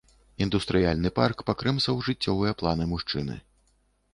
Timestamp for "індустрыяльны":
0.43-1.11